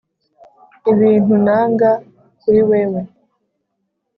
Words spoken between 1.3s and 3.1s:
nanga kuri wewe